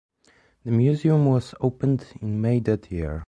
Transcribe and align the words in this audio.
The 0.65 0.71
museum 0.71 1.27
was 1.27 1.53
opened 1.61 2.07
in 2.21 2.41
May 2.41 2.59
that 2.61 2.91
year. 2.91 3.19